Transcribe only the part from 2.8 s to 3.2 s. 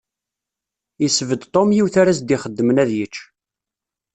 ad yečč.